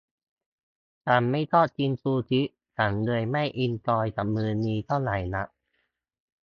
[1.05, 2.41] ฉันไม่ชอบกินซูชิ
[2.77, 5.47] ฉันเลยไม่เอนจอยกับมื้อนี้เท่าไหร่หนัก